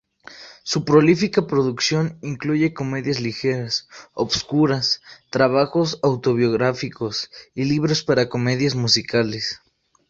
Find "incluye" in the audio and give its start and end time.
2.23-2.73